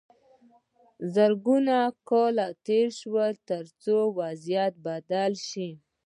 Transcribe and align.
زرګونه 1.13 1.77
کاله 2.09 2.47
تیر 2.65 2.87
شول 2.99 3.31
تر 3.47 3.63
څو 3.81 3.97
وضعیت 4.19 4.73
بدل 4.85 5.31
شو. 5.47 5.67